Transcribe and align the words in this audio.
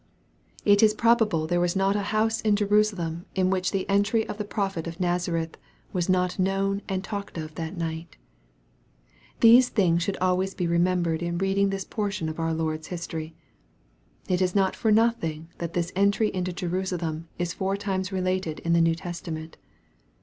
It 0.65 0.81
is 0.81 0.95
probable 0.95 1.45
there 1.45 1.59
was 1.59 1.75
not 1.75 1.95
a 1.95 2.01
house 2.09 2.41
in 2.41 2.55
Jerusalem 2.55 3.27
in 3.35 3.51
which 3.51 3.69
the 3.69 3.87
entry 3.87 4.27
of 4.27 4.39
the 4.39 4.43
prophet 4.43 4.87
of 4.87 4.99
Nazareth 4.99 5.57
was 5.93 6.09
not 6.09 6.39
known 6.39 6.81
and 6.89 7.03
talked 7.03 7.37
of 7.37 7.53
that 7.53 7.77
night 7.77 8.17
These 9.41 9.69
things 9.69 10.01
should 10.01 10.17
always 10.17 10.55
be 10.55 10.65
remembered 10.65 11.21
in 11.21 11.37
reading 11.37 11.69
this 11.69 11.85
portion 11.85 12.29
of 12.29 12.39
our 12.39 12.51
Lord's 12.51 12.87
history. 12.87 13.35
It 14.27 14.41
is 14.41 14.55
not 14.55 14.75
for 14.75 14.91
nothing 14.91 15.49
that 15.59 15.73
this 15.73 15.91
entry 15.95 16.33
into 16.33 16.51
Jerusalem 16.51 17.27
is 17.37 17.53
four 17.53 17.77
times 17.77 18.11
related 18.11 18.57
in 18.61 18.73
the 18.73 18.81
New 18.81 18.95
Testament. 18.95 19.55